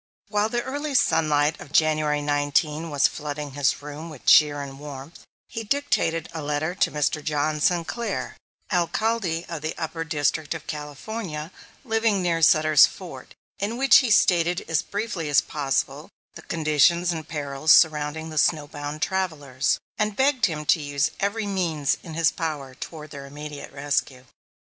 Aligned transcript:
While 0.29 0.49
the 0.49 0.63
early 0.63 0.95
sunlight 0.95 1.61
of 1.61 1.71
January 1.71 2.23
19 2.23 2.89
was 2.89 3.05
flooding 3.07 3.51
his 3.51 3.83
room 3.83 4.09
with 4.09 4.25
cheer 4.25 4.63
and 4.63 4.79
warmth, 4.79 5.27
he 5.47 5.63
dictated 5.63 6.27
a 6.33 6.41
letter 6.41 6.73
to 6.73 6.89
Mr. 6.91 7.23
John 7.23 7.59
Sinclair, 7.61 8.35
Alcalde 8.71 9.45
of 9.47 9.61
the 9.61 9.77
Upper 9.77 10.03
District 10.03 10.55
of 10.55 10.65
California, 10.65 11.51
living 11.85 12.19
near 12.23 12.41
Sutter's 12.41 12.87
Fort, 12.87 13.35
in 13.59 13.77
which 13.77 13.97
he 13.97 14.09
stated 14.09 14.65
as 14.67 14.81
briefly 14.81 15.29
as 15.29 15.39
possible 15.39 16.09
the 16.33 16.41
conditions 16.41 17.11
and 17.11 17.27
perils 17.27 17.71
surrounding 17.71 18.31
the 18.31 18.39
snow 18.39 18.67
bound 18.67 19.03
travellers, 19.03 19.79
and 19.99 20.15
begged 20.15 20.47
him 20.47 20.65
to 20.65 20.81
use 20.81 21.11
every 21.19 21.45
means 21.45 21.99
in 22.01 22.15
his 22.15 22.31
power 22.31 22.73
toward 22.73 23.11
their 23.11 23.27
immediate 23.27 23.71
rescue. 23.71 24.25